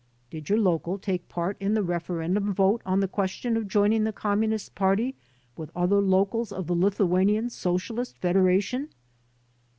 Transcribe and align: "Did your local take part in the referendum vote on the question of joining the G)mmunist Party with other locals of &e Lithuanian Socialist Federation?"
"Did 0.31 0.49
your 0.49 0.57
local 0.57 0.97
take 0.97 1.29
part 1.29 1.57
in 1.59 1.75
the 1.75 1.83
referendum 1.83 2.55
vote 2.55 2.81
on 2.87 3.01
the 3.01 3.07
question 3.07 3.55
of 3.55 3.67
joining 3.67 4.03
the 4.03 4.11
G)mmunist 4.11 4.73
Party 4.73 5.13
with 5.55 5.69
other 5.75 6.01
locals 6.01 6.51
of 6.51 6.71
&e 6.71 6.73
Lithuanian 6.73 7.51
Socialist 7.51 8.17
Federation?" 8.17 8.89